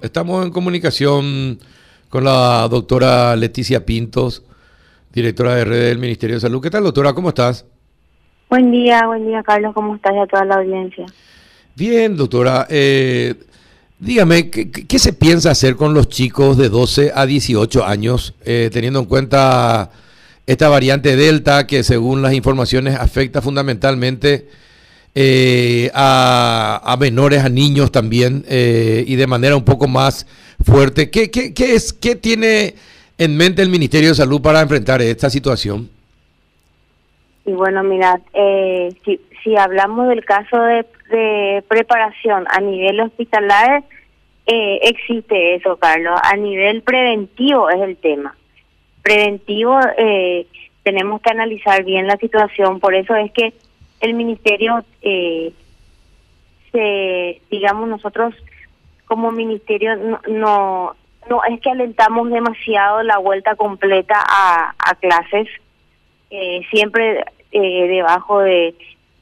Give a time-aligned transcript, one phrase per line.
[0.00, 1.58] Estamos en comunicación
[2.08, 4.44] con la doctora Leticia Pintos,
[5.12, 6.62] directora de red del Ministerio de Salud.
[6.62, 7.14] ¿Qué tal, doctora?
[7.14, 7.64] ¿Cómo estás?
[8.48, 9.74] Buen día, buen día, Carlos.
[9.74, 11.04] ¿Cómo estás y a toda la audiencia?
[11.74, 12.68] Bien, doctora.
[12.70, 13.34] Eh,
[13.98, 19.00] dígame, ¿qué, se piensa hacer con los chicos de 12 a 18 años, eh, teniendo
[19.00, 19.90] en cuenta
[20.46, 24.48] esta variante Delta que, según las informaciones, afecta fundamentalmente
[25.20, 30.28] eh, a, menores, a niños también, eh, y de manera un poco más
[30.64, 31.10] fuerte.
[31.10, 32.74] ¿Qué, qué, qué, es, ¿Qué tiene
[33.18, 35.90] en mente el Ministerio de Salud para enfrentar esta situación?
[37.44, 43.82] Y bueno, mira, eh, si, si hablamos del caso de, de preparación a nivel hospitalar,
[44.46, 46.16] eh, existe eso, Carlos.
[46.22, 48.36] A nivel preventivo es el tema.
[49.02, 50.46] Preventivo, eh,
[50.84, 53.52] tenemos que analizar bien la situación, por eso es que
[54.00, 55.52] el ministerio eh,
[56.72, 58.34] se digamos nosotros
[59.06, 60.96] como ministerio no, no,
[61.28, 65.48] no es que alentamos demasiado la vuelta completa a, clases
[66.30, 68.74] eh, siempre eh, debajo de,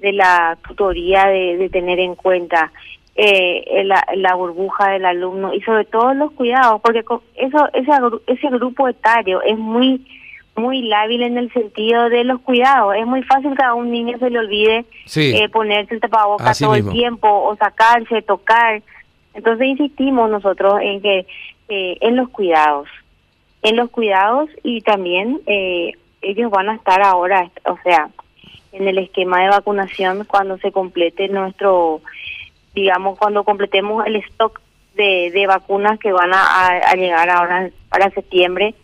[0.00, 2.70] de la tutoría de, de tener en cuenta
[3.16, 7.04] eh, la, la burbuja del alumno y sobre todo los cuidados porque
[7.34, 7.90] eso ese
[8.26, 10.06] ese grupo etario es muy
[10.56, 12.94] muy lábil en el sentido de los cuidados.
[12.96, 14.84] Es muy fácil que a un niño se le olvide
[15.16, 18.82] eh, ponerse el tapabocas todo el tiempo o sacarse, tocar.
[19.34, 21.26] Entonces insistimos nosotros en que
[21.68, 22.88] eh, en los cuidados,
[23.62, 28.10] en los cuidados y también eh, ellos van a estar ahora, o sea,
[28.72, 32.00] en el esquema de vacunación cuando se complete nuestro,
[32.74, 34.60] digamos, cuando completemos el stock
[34.94, 38.74] de, de vacunas que van a, a llegar ahora para septiembre.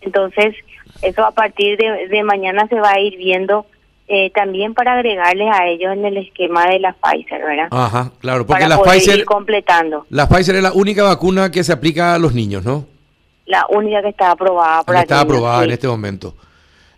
[0.00, 0.54] Entonces,
[1.02, 3.66] eso a partir de, mañana se va a ir viendo
[4.08, 7.68] eh, también para agregarles a ellos en el esquema de la Pfizer, ¿verdad?
[7.70, 10.06] Ajá, claro, porque la Pfizer completando.
[10.10, 12.86] La Pfizer es la única vacuna que se aplica a los niños, ¿no?
[13.46, 16.34] La única que está aprobada para Está aprobada en este momento.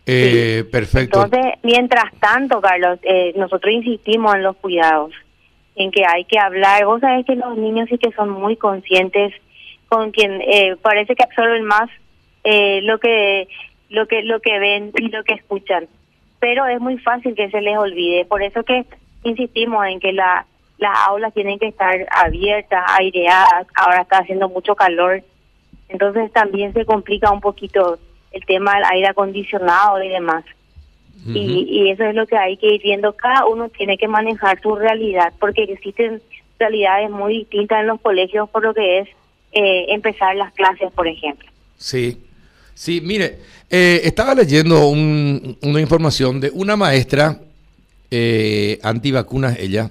[0.04, 1.24] Eh, Perfecto.
[1.24, 5.12] Entonces, mientras tanto, Carlos, eh, nosotros insistimos en los cuidados,
[5.76, 6.84] en que hay que hablar.
[6.84, 9.32] Vos sabés que los niños sí que son muy conscientes,
[9.88, 11.88] con quien eh, parece que absorben más
[12.44, 13.46] eh, lo que
[13.92, 15.86] lo que lo que ven y lo que escuchan.
[16.40, 18.24] Pero es muy fácil que se les olvide.
[18.24, 18.84] Por eso que
[19.22, 20.46] insistimos en que la
[20.78, 23.66] las aulas tienen que estar abiertas aireadas.
[23.74, 25.22] Ahora está haciendo mucho calor.
[25.88, 27.98] Entonces también se complica un poquito
[28.32, 30.44] el tema del aire acondicionado y demás.
[31.24, 33.12] Y, y eso es lo que hay que ir viendo.
[33.12, 36.20] Cada uno tiene que manejar su realidad porque existen
[36.58, 39.08] realidades muy distintas en los colegios por lo que es
[39.52, 41.48] eh, empezar las clases por ejemplo.
[41.76, 42.18] Sí
[42.74, 43.38] Sí, mire,
[43.70, 47.40] eh, estaba leyendo una información de una maestra
[48.10, 49.90] eh, antivacunas, ella,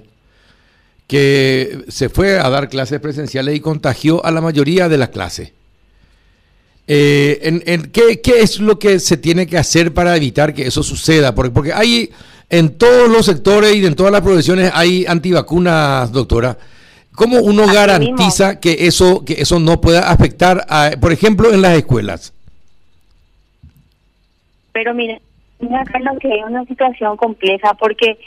[1.06, 5.52] que se fue a dar clases presenciales y contagió a la mayoría de las clases.
[6.86, 11.34] Eh, en, ¿qué, es lo que se tiene que hacer para evitar que eso suceda?
[11.34, 12.10] Porque, porque hay
[12.50, 16.58] en todos los sectores y en todas las profesiones hay antivacunas, doctora.
[17.14, 21.76] ¿Cómo uno garantiza que eso, que eso no pueda afectar, a, por ejemplo, en las
[21.76, 22.32] escuelas?
[24.72, 25.18] Pero mira,
[25.60, 28.18] mira Carlos, que es una situación compleja porque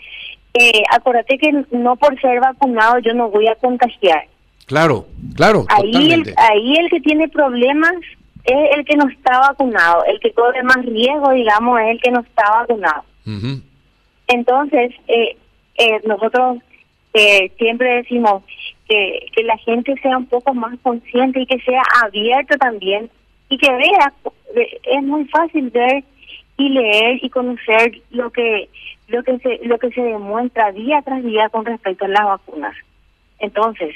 [0.54, 4.28] eh, acuérdate que no por ser vacunado yo no voy a contagiar.
[4.66, 5.66] Claro, claro.
[5.70, 7.94] Ahí el, ahí el que tiene problemas
[8.46, 12.12] es el que no está vacunado, el que corre más riesgo, digamos, es el que
[12.12, 13.04] no está vacunado.
[14.28, 15.36] Entonces, eh,
[15.78, 16.58] eh, nosotros
[17.14, 18.44] eh, siempre decimos
[18.88, 23.10] que, que la gente sea un poco más consciente y que sea abierta también
[23.50, 24.14] y que vea,
[24.84, 26.04] es muy fácil ver
[26.58, 28.70] y leer y conocer lo que
[29.08, 32.76] lo que se lo que se demuestra día tras día con respecto a las vacunas.
[33.40, 33.96] Entonces,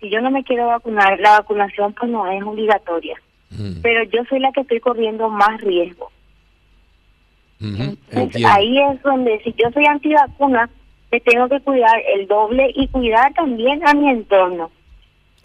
[0.00, 3.16] si yo no me quiero vacunar, la vacunación pues no es obligatoria.
[3.50, 3.80] Mm.
[3.82, 6.10] Pero yo soy la que estoy corriendo más riesgo.
[8.46, 10.68] ahí es donde si yo soy antivacuna,
[11.10, 14.70] me tengo que cuidar el doble y cuidar también a mi entorno.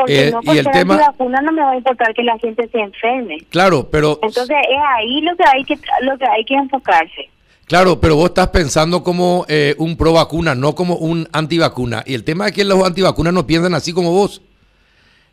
[0.02, 0.98] Porque eh, no por y el tema...
[0.98, 3.38] vacuna no me va a importar que la gente se enferme.
[3.50, 4.20] Claro, pero...
[4.24, 7.30] Entonces es ahí lo que hay que, lo que, hay que enfocarse.
[7.68, 12.04] Claro, pero vos estás pensando como eh, un pro vacuna, no como un antivacuna.
[12.06, 14.42] Y el tema es que los antivacunas no piensan así como vos.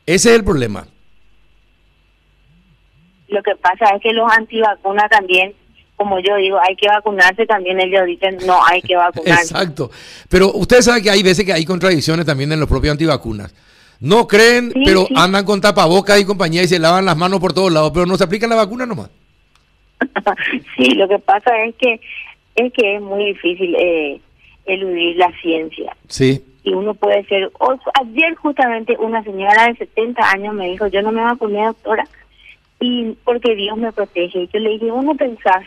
[0.07, 0.87] Ese es el problema.
[3.29, 5.55] Lo que pasa es que los antivacunas también,
[5.97, 9.55] como yo digo, hay que vacunarse, también ellos dicen no hay que vacunarse.
[9.55, 9.91] Exacto.
[10.29, 13.53] Pero ustedes saben que hay veces que hay contradicciones también en los propios antivacunas.
[14.01, 17.73] No creen, pero andan con tapabocas y compañía y se lavan las manos por todos
[17.73, 19.11] lados, pero no se aplica la vacuna nomás.
[20.77, 22.01] sí, lo que pasa es que
[22.55, 24.21] es que es muy difícil eh,
[24.67, 25.97] eludir la ciencia.
[26.09, 26.45] Sí.
[26.65, 27.51] Y uno puede ser...
[28.01, 32.05] ayer justamente una señora de 70 años me dijo, yo no me vacuné, doctora,
[32.81, 34.43] y porque Dios me protege.
[34.43, 35.65] Y yo le dije, ¿uno pensás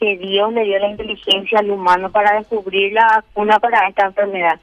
[0.00, 4.60] que Dios le dio la inteligencia al humano para descubrir la vacuna para esta enfermedad?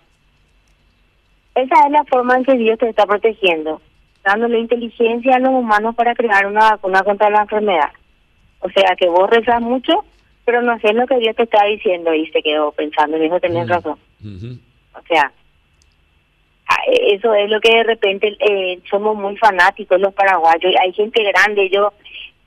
[1.55, 3.81] Esa es la forma en que Dios te está protegiendo,
[4.23, 7.91] dándole inteligencia a los humanos para crear una vacuna contra la enfermedad.
[8.59, 10.05] O sea que vos rezas mucho,
[10.45, 13.39] pero no sé lo que Dios te está diciendo y se quedó pensando y dijo,
[13.39, 13.97] tenés razón.
[14.23, 15.31] O sea,
[16.87, 20.73] eso es lo que de repente eh, somos muy fanáticos los paraguayos.
[20.81, 21.91] Hay gente grande, yo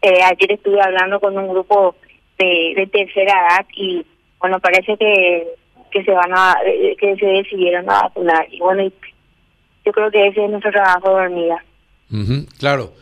[0.03, 1.95] eh, ayer estuve hablando con un grupo
[2.39, 4.05] de, de tercera edad y
[4.39, 5.47] bueno, parece que
[5.95, 8.47] que se van a eh, que se decidieron a vacunar.
[8.51, 8.83] Y bueno
[9.85, 11.65] yo creo que ese es nuestro trabajo de hormiga
[12.59, 12.93] claro.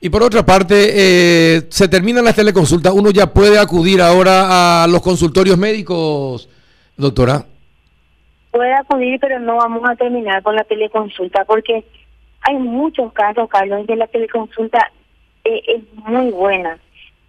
[0.00, 4.86] Y por otra parte eh, se terminan las teleconsultas uno ya puede acudir ahora a
[4.86, 6.48] los consultorios médicos
[6.96, 7.46] doctora
[8.50, 11.84] puede acudir pero no vamos a terminar con la teleconsulta porque
[12.42, 14.92] hay muchos casos Carlos en que la teleconsulta
[15.44, 16.78] eh, es muy buena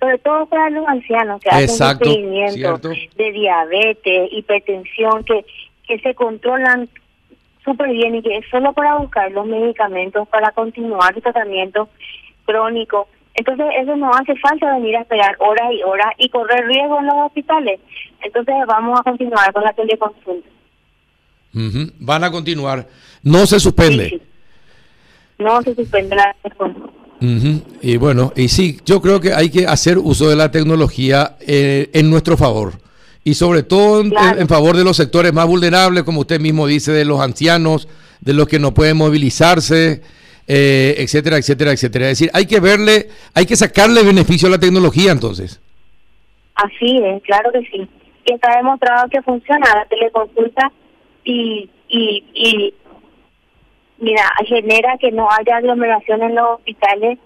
[0.06, 5.44] sobre todo para los ancianos que hacen un seguimiento de diabetes, hipertensión, que,
[5.88, 6.88] que se controlan
[7.64, 11.90] súper bien y que es solo para buscar los medicamentos para continuar el tratamiento
[12.46, 13.08] crónico.
[13.34, 17.08] Entonces eso no hace falta venir a esperar horas y horas y correr riesgo en
[17.08, 17.80] los hospitales.
[18.22, 20.50] Entonces vamos a continuar con la teleconsulta.
[22.00, 22.88] Van a continuar.
[23.24, 24.22] No se suspende.
[25.40, 27.05] No se suspende la teleconsulta.
[27.22, 31.90] Y bueno, y sí, yo creo que hay que hacer uso de la tecnología eh,
[31.94, 32.74] en nuestro favor.
[33.24, 37.06] Y sobre todo en, favor de los sectores más vulnerables, como usted mismo dice, de
[37.06, 37.88] los ancianos,
[38.22, 40.02] de los que no pueden movilizarse,
[40.48, 42.10] eh, etcétera, etcétera, etcétera.
[42.10, 45.60] Es decir, hay que verle, hay que sacarle beneficio a la tecnología entonces.
[46.54, 47.88] Así es, claro que sí.
[48.26, 50.72] Está demostrado que funciona la teleconsulta
[51.24, 52.74] y, y, y
[53.98, 57.20] mira, genera que no haya aglomeración en los hospitales,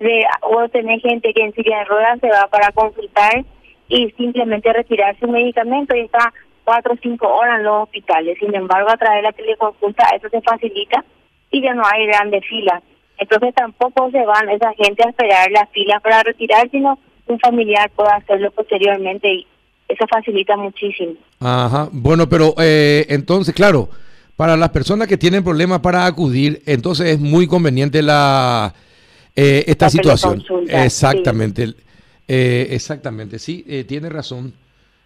[0.00, 3.44] de, o tener gente que en silla de ruedas se va para consultar
[3.88, 6.32] y simplemente retirar su medicamento y está
[6.64, 8.36] cuatro o cinco horas en los hospitales.
[8.38, 11.04] Sin embargo, a través de la teleconsulta eso se facilita
[11.50, 12.82] y ya no hay grandes filas.
[13.18, 17.90] Entonces tampoco se van esa gente a esperar las filas para retirar, sino un familiar
[17.94, 19.46] puede hacerlo posteriormente y
[19.88, 21.14] eso facilita muchísimo.
[21.40, 23.88] Ajá, bueno, pero eh, entonces, claro,
[24.36, 28.74] para las personas que tienen problemas para acudir, entonces es muy conveniente la
[29.34, 30.42] eh, esta situación.
[30.68, 31.74] Exactamente.
[32.28, 34.54] Eh, exactamente, sí, eh, tiene razón.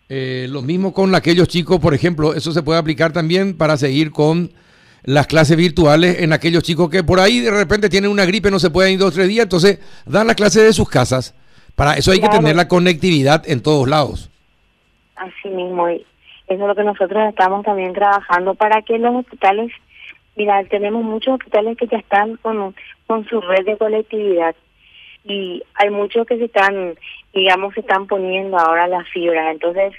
[0.09, 4.51] lo mismo con aquellos chicos, por ejemplo, eso se puede aplicar también para seguir con
[5.03, 8.59] las clases virtuales en aquellos chicos que por ahí de repente tienen una gripe, no
[8.59, 11.35] se pueden ir dos o tres días, entonces dan las clases de sus casas.
[11.75, 14.31] Para eso hay que tener la conectividad en todos lados.
[15.15, 15.87] Así mismo.
[16.47, 19.73] Eso es lo que nosotros estamos también trabajando para que los hospitales,
[20.37, 22.75] mira, tenemos muchos hospitales que ya están con,
[23.07, 24.55] con su red de colectividad
[25.25, 26.95] y hay muchos que se están,
[27.35, 29.53] digamos, se están poniendo ahora las fibras.
[29.53, 29.93] Entonces,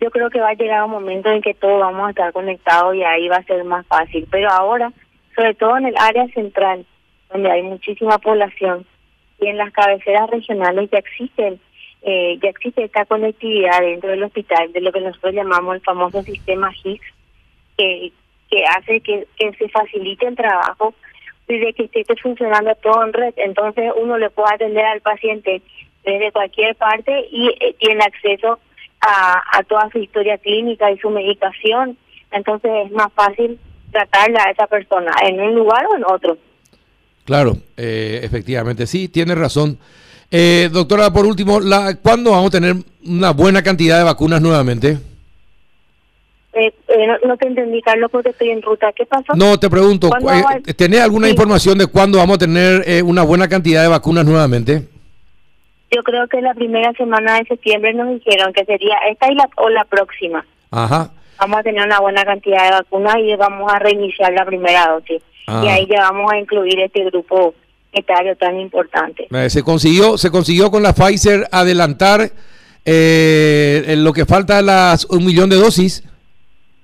[0.00, 2.94] yo creo que va a llegar un momento en que todos vamos a estar conectados
[2.94, 4.26] y ahí va a ser más fácil.
[4.30, 4.92] Pero ahora,
[5.34, 6.86] sobre todo en el área central,
[7.30, 8.86] donde hay muchísima población,
[9.40, 11.60] y en las cabeceras regionales ya existen
[12.02, 16.22] eh, ya existe esta conectividad dentro del hospital de lo que nosotros llamamos el famoso
[16.22, 17.00] sistema HIX,
[17.76, 18.12] que,
[18.50, 20.94] que hace que, que se facilite el trabajo
[21.48, 23.34] y de que esté funcionando todo en red.
[23.36, 25.62] Entonces uno le puede atender al paciente
[26.04, 28.58] desde cualquier parte y eh, tiene acceso
[29.00, 31.98] a, a toda su historia clínica y su medicación.
[32.30, 33.58] Entonces es más fácil
[33.90, 36.38] tratarla a esa persona en un lugar o en otro.
[37.24, 39.78] Claro, eh, efectivamente, sí, tiene razón.
[40.30, 44.98] Eh, doctora, por último, la, ¿cuándo vamos a tener una buena cantidad de vacunas nuevamente?
[46.52, 48.92] Eh, eh, no, te entendí, Carlos, porque estoy en ruta.
[48.92, 49.34] ¿Qué pasó?
[49.34, 50.10] No, te pregunto,
[50.66, 54.24] eh, ¿tenés alguna información de cuándo vamos a tener eh, una buena cantidad de vacunas
[54.24, 54.88] nuevamente?
[55.92, 59.48] Yo creo que la primera semana de septiembre nos dijeron que sería esta y la,
[59.56, 60.44] o la próxima.
[60.70, 61.10] Ajá.
[61.38, 65.22] Vamos a tener una buena cantidad de vacunas y vamos a reiniciar la primera dosis.
[65.48, 65.74] Y ah.
[65.74, 67.54] ahí ya vamos a incluir este grupo
[67.92, 69.26] etario tan importante.
[69.30, 72.30] Eh, se consiguió, se consiguió con la Pfizer adelantar
[72.84, 76.04] eh, lo que falta las un millón de dosis.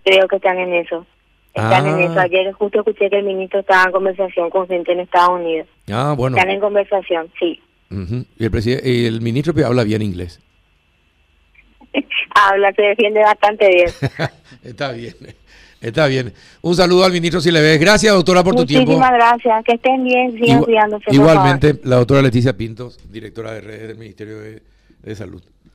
[0.05, 1.07] Creo que están en eso.
[1.55, 2.19] Están en eso.
[2.19, 2.23] Ah.
[2.23, 5.69] Ayer justo escuché que el ministro estaba en conversación con gente en Estados Unidos.
[5.91, 6.37] Ah, bueno.
[6.37, 7.61] Están en conversación, sí.
[7.91, 10.41] Y el, presidente, y el ministro habla bien inglés.
[12.35, 13.91] habla, se defiende bastante bien.
[14.65, 15.15] Está bien.
[15.89, 16.33] Está bien.
[16.63, 17.81] Un saludo al ministro si le ves.
[17.81, 18.93] Gracias, doctora, por tu tiempo.
[18.93, 19.65] Muchísimas gracias.
[19.65, 21.05] Que estén bien, sigan cuidándose.
[21.11, 25.43] Igualmente, la doctora Leticia Pintos, directora de redes del Ministerio de Salud.